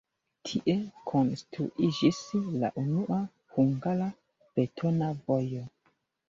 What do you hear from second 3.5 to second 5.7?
hungara betona vojo.